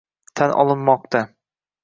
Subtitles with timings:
[0.39, 1.21] tan olinmoqda.